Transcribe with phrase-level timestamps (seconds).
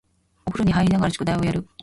[0.47, 1.67] お風呂に入りながら宿題をやる